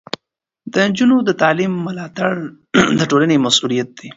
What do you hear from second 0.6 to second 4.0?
د نجونو د تعلیم ملاتړ د ټولنې مسؤلیت